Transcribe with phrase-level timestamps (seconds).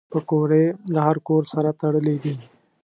[0.13, 0.63] پکورې
[0.93, 2.33] له هر کور سره تړلي دي